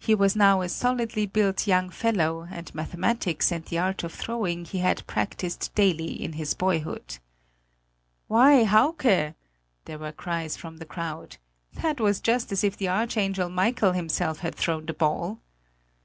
He 0.00 0.12
was 0.12 0.34
now 0.34 0.60
a 0.62 0.68
solidly 0.68 1.24
built 1.24 1.68
young 1.68 1.88
fellow, 1.88 2.48
and 2.50 2.74
mathematics 2.74 3.52
and 3.52 3.64
the 3.64 3.78
art 3.78 4.02
of 4.02 4.12
throwing 4.12 4.64
he 4.64 4.78
had 4.78 5.06
practised 5.06 5.70
daily 5.76 6.20
in 6.20 6.32
his 6.32 6.52
boyhood. 6.52 7.18
"Why, 8.26 8.64
Hauke!" 8.64 9.36
there 9.84 9.98
were 10.00 10.10
cries 10.10 10.56
from 10.56 10.78
the 10.78 10.84
crowd; 10.84 11.36
"that 11.74 12.00
was 12.00 12.18
just 12.18 12.50
as 12.50 12.64
if 12.64 12.76
the 12.76 12.88
archangel 12.88 13.48
Michael 13.48 13.92
himself 13.92 14.40
had 14.40 14.56
thrown 14.56 14.84
the 14.86 14.94
ball!" 14.94 15.38